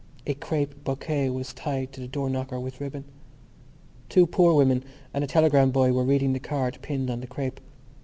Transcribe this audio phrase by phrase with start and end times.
[0.25, 3.05] A crape bouquet was tied to the door knocker with ribbon.
[4.09, 7.59] Two poor women and a telegram boy were reading the card pinned on the crape.